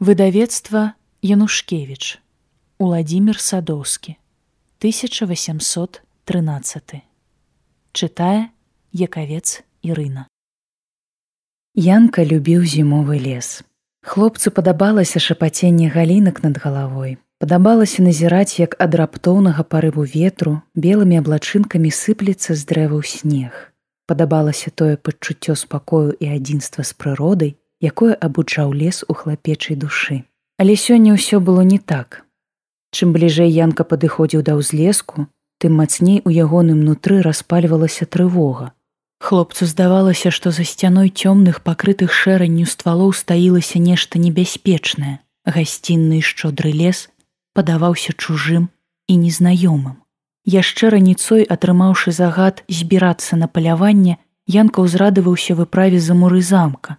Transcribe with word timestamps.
Выдавецтва 0.00 0.94
Янушкевич 1.22 2.20
Уладзімир 2.78 3.40
Садоўскі 3.42 4.14
1813 4.78 7.02
Чытае 7.90 8.54
Якавец 8.94 9.66
Ірына 9.82 10.30
Янка 11.74 12.22
любіў 12.22 12.62
зімовы 12.62 13.18
лес. 13.18 13.66
Хлопцу 14.06 14.54
падабалася 14.54 15.18
шапаценне 15.18 15.90
галінак 15.90 16.46
над 16.46 16.62
галавой. 16.62 17.18
Падабалася 17.42 18.06
назіраць, 18.06 18.62
як 18.62 18.78
ад 18.78 18.94
раптоўнага 18.94 19.66
парыву 19.66 20.06
ветру 20.06 20.62
белымі 20.78 21.18
аблачынкамі 21.18 21.90
сыплецца 21.90 22.54
з 22.54 22.62
дрэваў 22.70 23.02
снег. 23.02 23.74
Падабалася 24.06 24.70
тое 24.70 24.94
пачуццё 24.94 25.58
спакою 25.58 26.14
і 26.14 26.38
адзінства 26.38 26.86
з 26.86 26.94
прыродай, 26.94 27.58
якое 27.80 28.14
абуджаў 28.14 28.72
лес 28.72 29.04
у 29.08 29.14
хлапечай 29.14 29.76
душы. 29.76 30.24
Але 30.58 30.74
сёння 30.74 31.14
ўсё 31.14 31.40
было 31.40 31.62
не 31.62 31.78
так. 31.78 32.24
Чым 32.90 33.12
бліжэй 33.12 33.50
янка 33.50 33.84
падыходзіў 33.84 34.42
да 34.42 34.56
ўзлеску, 34.58 35.28
тым 35.58 35.78
мацней 35.78 36.22
у 36.24 36.30
ягоным 36.30 36.82
нутры 36.82 37.22
распальвалася 37.22 38.06
трывога. 38.06 38.72
Хлопцу 39.20 39.66
здавалася, 39.66 40.30
што 40.30 40.50
за 40.50 40.64
сцяной 40.64 41.10
цёмных 41.10 41.62
пакрытых 41.62 42.12
шэранню 42.14 42.66
ствалоў 42.66 43.12
стаілася 43.12 43.78
нешта 43.78 44.18
небяспечнае. 44.18 45.18
Гасцінны 45.44 46.22
шчодры 46.22 46.70
лес 46.70 47.08
падаваўся 47.54 48.14
чужым 48.14 48.70
і 49.08 49.16
незнаёмым. 49.16 49.98
Яшчэ 50.46 50.90
раніцой, 50.94 51.42
атрымаўшы 51.42 52.14
загад 52.14 52.62
збірацца 52.68 53.36
на 53.36 53.48
паляванне, 53.48 54.18
Янка 54.48 54.80
ўзрадаваўся 54.80 55.52
выправе 55.52 56.00
за 56.00 56.14
муры 56.16 56.40
замка, 56.40 56.96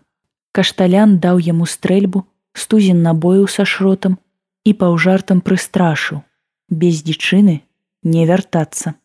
Кашталян 0.51 1.19
даў 1.23 1.39
яму 1.45 1.65
стрэльбу, 1.69 2.25
стузін 2.53 3.03
набою 3.05 3.45
са 3.47 3.65
шротам 3.65 4.17
і 4.65 4.73
паўжартам 4.73 5.41
прыстрашыў: 5.45 6.23
без 6.69 7.03
дзічыны 7.05 7.61
не 8.03 8.25
вяртацца. 8.25 8.95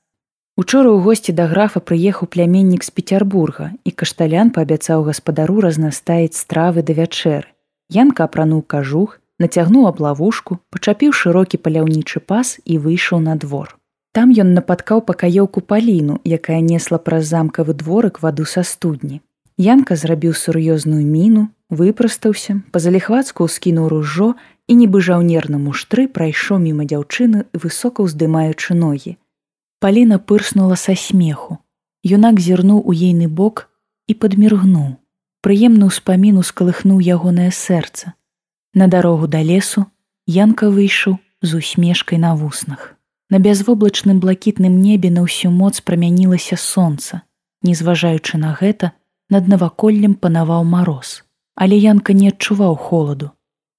Учора 0.56 0.90
ў 0.94 1.02
госці 1.02 1.34
да 1.34 1.48
графа 1.50 1.80
прыехаў 1.82 2.30
пляменнік 2.30 2.86
з 2.86 2.94
Петербурга 2.94 3.72
і 3.84 3.90
кашталян 3.90 4.54
паабяцаў 4.54 5.02
гаспадару 5.10 5.58
разнастаіць 5.64 6.38
стравы 6.38 6.86
да 6.86 6.94
вячэры. 6.94 7.50
Янка 7.90 8.24
апрануў 8.30 8.62
кажух, 8.62 9.18
нацягнуў 9.42 9.88
аблавушку, 9.90 10.58
пачапіў 10.70 11.12
шырокі 11.12 11.58
паляўнічы 11.58 12.22
пас 12.22 12.56
і 12.64 12.78
выйшаў 12.78 13.20
на 13.26 13.34
двор. 13.34 13.74
Там 14.14 14.30
ён 14.30 14.54
напаткаў 14.54 15.02
пакаёўку 15.10 15.60
паліну, 15.60 16.22
якая 16.22 16.62
несла 16.62 17.02
праз 17.02 17.26
замкавы 17.26 17.74
дворык 17.74 18.22
ваду 18.22 18.46
са 18.46 18.62
студні. 18.62 19.20
Янка 19.56 19.94
зрабіў 19.94 20.34
сур'ёзную 20.34 21.06
міну, 21.06 21.48
выпрастаўся, 21.70 22.60
па-заліхвацку 22.74 23.46
скінуў 23.46 23.88
ружо 23.88 24.34
і 24.66 24.74
нібы 24.74 24.98
жаўнерна 25.00 25.58
муштры 25.62 26.08
прайшоў 26.08 26.58
міма 26.58 26.84
дзяўчыны, 26.90 27.46
высока 27.54 28.02
ўздымаючы 28.02 28.74
ногі. 28.74 29.14
Паліна 29.78 30.18
пырснула 30.18 30.74
са 30.74 30.96
смеху. 30.98 31.58
Юнак 32.02 32.40
зірнуў 32.40 32.82
у 32.82 32.92
ейны 32.92 33.28
бок 33.28 33.70
і 34.10 34.18
падміргнуў. 34.18 34.98
Прыемны 35.44 35.86
ўспаміну 35.92 36.42
скалыхнуў 36.42 36.98
ягонае 36.98 37.50
сэрца. 37.52 38.18
На 38.74 38.88
дарогу 38.88 39.28
да 39.28 39.42
лесу 39.44 39.86
Янка 40.26 40.72
выйшаў 40.72 41.18
з 41.42 41.60
усмешкай 41.60 42.18
на 42.18 42.34
вуснах. 42.34 42.96
На 43.30 43.38
бязвоблачным 43.38 44.20
блакітным 44.20 44.80
небе 44.80 45.10
на 45.14 45.22
ўсю 45.28 45.52
моц 45.52 45.80
прамянілася 45.84 46.56
сонца. 46.56 47.22
Незважаючы 47.62 48.40
на 48.40 48.56
гэта, 48.56 48.92
над 49.30 49.48
наваколлем 49.48 50.14
панаваў 50.14 50.64
мароз. 50.64 51.22
Але 51.54 51.76
янка 51.78 52.12
не 52.12 52.28
адчуваў 52.28 52.76
холаду. 52.76 53.30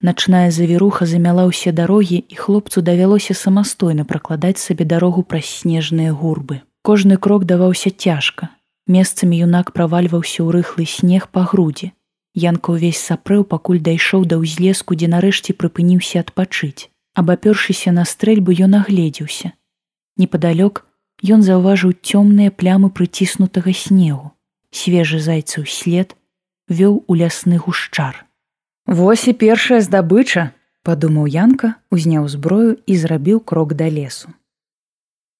Начная 0.01 0.51
завіруха 0.51 1.05
замяла 1.05 1.45
ўсе 1.49 1.71
дарогі 1.71 2.19
і 2.19 2.35
хлопцу 2.35 2.81
давялося 2.81 3.33
самастойна 3.33 4.05
пракладаць 4.05 4.59
сабе 4.59 4.85
дарогу 4.85 5.23
праз 5.23 5.45
снежныя 5.45 6.13
гурбы. 6.13 6.61
Кожны 6.83 7.17
крок 7.17 7.45
даваўся 7.45 7.89
цяжка. 7.89 8.49
Месцамі 8.87 9.39
юнак 9.47 9.71
правальваўся 9.73 10.45
ў 10.45 10.61
рыхлы 10.61 10.85
снег 10.85 11.27
па 11.31 11.47
грудзі. 11.49 11.91
Янка 12.35 12.75
ўвесь 12.75 13.01
сапрэў, 13.01 13.47
пакуль 13.47 13.81
дайшоў 13.81 14.27
да 14.29 14.37
ўзлеску, 14.37 14.93
дзе 14.93 15.09
нарэшце 15.09 15.55
прыпыніўся 15.55 16.21
адпачыць. 16.21 16.91
Абапёршыся 17.15 17.95
на 17.95 18.03
стрэльбу 18.05 18.51
ён 18.51 18.75
агледзеўся. 18.83 19.55
Непадалёк 20.19 20.85
ён 21.23 21.41
заўважыў 21.41 21.95
цёмныя 22.03 22.51
плямы 22.51 22.91
прыціснутага 22.91 23.71
снегу 23.71 24.34
свежы 24.75 25.19
зайцаў 25.23 25.65
след 25.65 26.15
вёў 26.69 27.03
у 27.07 27.15
лясны 27.15 27.57
гушчар. 27.57 28.25
Вось 28.85 29.27
і 29.27 29.33
першая 29.33 29.81
здабыча, 29.81 30.51
падумаў 30.85 31.25
Янка, 31.25 31.75
узняў 31.89 32.27
зброю 32.29 32.77
і 32.85 32.97
зрабіў 32.97 33.39
крок 33.39 33.73
да 33.73 33.89
лесу. 33.89 34.33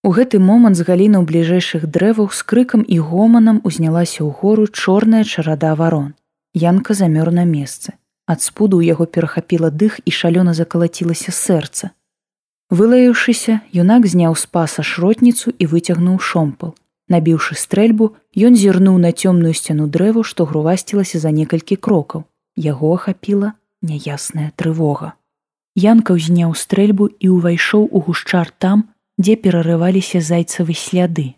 У 0.06 0.14
гэты 0.14 0.38
момант 0.38 0.78
з 0.78 0.86
галінаў 0.86 1.26
бліжэйшых 1.30 1.86
дрэваў 1.90 2.30
з 2.30 2.42
крыкам 2.46 2.82
і 2.86 2.98
гоманам 3.02 3.62
узнялася 3.64 4.22
ў 4.22 4.30
гору 4.30 4.66
чорная 4.70 5.24
чарада 5.26 5.74
варон. 5.74 6.14
Янка 6.54 6.94
замёр 6.94 7.34
на 7.34 7.46
месцы. 7.46 7.98
Ад 8.26 8.42
спуду 8.42 8.82
яго 8.86 9.06
перахапіла 9.06 9.70
дых 9.70 9.98
і 10.06 10.12
шалёна 10.14 10.54
закалацілася 10.54 11.34
сэрца. 11.34 11.90
Вылаяўшыся, 12.70 13.62
юнак 13.74 14.06
зняў 14.06 14.38
з 14.38 14.46
паса 14.46 14.82
шротніцу 14.82 15.54
і 15.58 15.66
выцягнуў 15.70 16.18
шомпал. 16.22 16.74
Набіўшы 17.10 17.54
стрэльбу, 17.54 18.16
ён 18.34 18.56
зірнуў 18.58 18.98
на 18.98 19.12
цёмную 19.14 19.54
сцяну 19.54 19.86
дрэву, 19.88 20.24
што 20.24 20.46
грувасцілася 20.46 21.20
за 21.20 21.30
некалькі 21.30 21.78
крокаў. 21.78 22.26
Яго 22.58 22.96
ахапіла 22.98 23.54
няясная 23.82 24.52
трывога. 24.56 25.14
Янка 25.76 26.18
ўзняў 26.18 26.56
стрэльбу 26.56 27.12
і 27.20 27.30
ўвайшоў 27.36 27.90
у 27.92 28.02
гушчар 28.02 28.50
там, 28.50 28.90
дзе 29.22 29.36
перарываліся 29.36 30.22
зайцавы 30.22 30.74
сляды. 30.74 31.36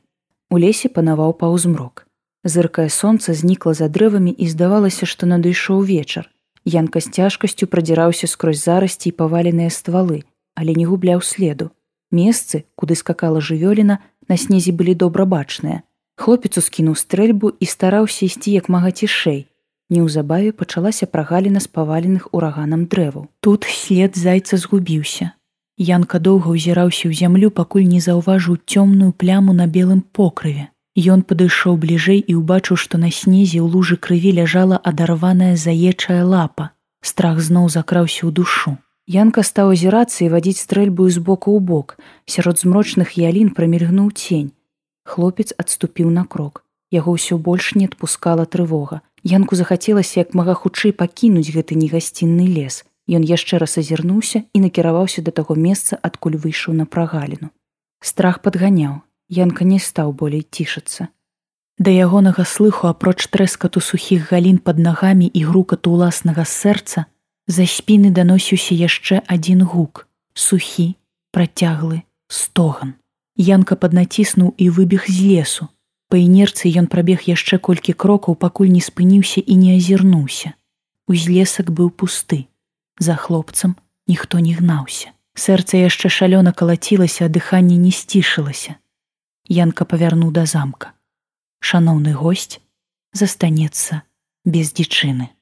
У 0.50 0.61
лесе 0.61 0.88
панаваў 0.88 1.33
паўзмрок. 1.35 2.07
Зыркае 2.47 2.88
сонца 2.88 3.33
знікла 3.33 3.73
за 3.73 3.89
дрэвамі 3.91 4.31
і 4.31 4.47
здавалася, 4.47 5.03
што 5.09 5.27
надышоў 5.27 5.83
вечар. 5.83 6.29
Янка 6.63 7.01
з 7.03 7.11
цяжкасцю 7.11 7.67
прадзіраўся 7.67 8.27
скрозь 8.27 8.63
зарасці 8.63 9.09
і 9.09 9.17
паваленыя 9.19 9.73
ствалы, 9.73 10.23
але 10.56 10.72
не 10.79 10.85
губляў 10.85 11.19
следу. 11.22 11.72
Месцы, 12.11 12.63
куды 12.75 12.95
скакала 12.95 13.44
жывёліна, 13.44 14.00
на 14.29 14.38
снезе 14.38 14.71
былі 14.71 14.93
добра 14.93 15.25
бачныя. 15.25 15.83
Хлопец 16.17 16.57
ускінуў 16.57 16.95
стрэльбу 16.95 17.53
і 17.59 17.65
стараўся 17.65 18.25
ісці 18.25 18.51
як 18.51 18.69
мага 18.69 18.91
цішэй. 18.91 19.45
Неўзабаве 19.89 20.51
пачалася 20.51 21.07
прагаліна 21.07 21.59
з 21.63 21.67
паваленых 21.71 22.27
ураганам 22.35 22.88
дрэваў. 22.91 23.27
Тут 23.39 23.63
след 23.63 24.17
зайца 24.17 24.57
згубіўся. 24.57 25.31
Янка 25.77 26.19
доўга 26.19 26.51
ўзіраўся 26.55 27.05
ў 27.07 27.13
зямлю, 27.13 27.53
пакуль 27.53 27.85
не 27.85 28.01
заўважыў 28.01 28.57
цёмную 28.65 29.13
пляму 29.13 29.53
на 29.53 29.67
белым 29.69 30.01
покрыве. 30.01 30.73
Ён 30.97 31.21
падышоў 31.21 31.77
бліжэй 31.77 32.17
і 32.25 32.41
ўбачыў, 32.41 32.81
што 32.81 32.97
на 32.97 33.13
снезе 33.13 33.61
ў 33.61 33.69
лужы 33.69 34.01
крыві 34.01 34.33
ляжала 34.41 34.81
адарваная 34.81 35.53
заечая 35.55 36.25
лапа. 36.25 36.73
Страх 37.05 37.38
зноў 37.39 37.69
закраўся 37.69 38.25
ў 38.25 38.33
душу. 38.33 38.81
Янка 39.07 39.40
стаў 39.47 39.69
азірацца 39.72 40.25
і 40.25 40.34
вадзіць 40.35 40.59
стрэльбу 40.59 41.07
з 41.07 41.23
боку 41.23 41.56
ў 41.56 41.63
бок. 41.63 41.95
Сярод 42.28 42.59
змрочных 42.59 43.16
ялін 43.16 43.56
прамільгнуў 43.56 44.12
цень. 44.12 44.51
Хлопец 45.07 45.56
адступіў 45.56 46.12
на 46.12 46.28
крок. 46.28 46.68
Яго 46.91 47.16
ўсё 47.16 47.40
больш 47.40 47.72
не 47.79 47.88
адпускала 47.88 48.44
трывога. 48.44 49.00
Янку 49.23 49.56
захацелася 49.56 50.28
як 50.28 50.35
мага 50.35 50.59
хутчэй 50.59 50.91
пакінуць 50.91 51.47
гэты 51.56 51.79
негасцінны 51.79 52.51
лес. 52.51 52.84
Ён 53.07 53.23
яшчэ 53.23 53.63
раз 53.63 53.79
азірнуўся 53.79 54.44
і 54.51 54.59
накіраваўся 54.68 55.24
да 55.24 55.31
таго 55.31 55.56
месца, 55.56 55.95
адкуль 56.03 56.35
выйшаў 56.35 56.75
на 56.75 56.84
прагаліну. 56.84 57.56
Страх 58.03 58.44
падганяў. 58.44 59.07
Янка 59.31 59.63
не 59.63 59.79
стаў 59.79 60.12
болей 60.12 60.44
цішацца. 60.44 61.07
Да 61.79 61.95
ягонага 61.95 62.44
слыху 62.44 62.91
апроч 62.91 63.31
трэскату 63.31 63.79
сухіх 63.79 64.35
галін 64.35 64.59
пад 64.59 64.84
нагамі 64.84 65.31
і 65.31 65.47
грукату 65.47 65.95
ўласнага 65.95 66.44
сэрца, 66.44 67.07
За 67.47 67.63
спіны 67.63 68.11
даносіўся 68.11 68.75
яшчэ 68.75 69.23
адзін 69.23 69.63
гук, 69.63 70.07
сухі, 70.33 70.95
працяглы, 71.31 72.03
стоган. 72.27 72.94
Янка 73.39 73.75
паднаціснуў 73.79 74.53
і 74.57 74.69
выбег 74.69 75.07
з 75.07 75.23
лесу. 75.23 75.67
Па 76.11 76.19
інерцыі 76.19 76.71
ён 76.81 76.88
прабег 76.91 77.23
яшчэ 77.27 77.59
колькі 77.59 77.94
крокаў, 77.94 78.35
пакуль 78.35 78.71
не 78.71 78.81
спыніўся 78.83 79.39
і 79.39 79.55
не 79.55 79.77
азірнуўся. 79.77 80.53
Узлесак 81.07 81.71
быў 81.71 81.89
пусты. 81.89 82.47
За 82.99 83.15
хлопцам 83.15 83.77
ніхто 84.07 84.39
не 84.39 84.51
гнаўся. 84.55 85.15
Сэрца 85.38 85.77
яшчэ 85.77 86.09
шалёна 86.09 86.51
калацілася, 86.51 87.25
а 87.25 87.29
дыханне 87.29 87.77
не 87.77 87.91
сцішылася. 87.91 88.75
Янка 89.47 89.85
павярнуў 89.85 90.31
да 90.35 90.43
замка. 90.50 90.91
Шаноўны 91.63 92.11
госць 92.11 92.59
застанецца 93.13 94.01
без 94.43 94.73
дзічыны. 94.73 95.37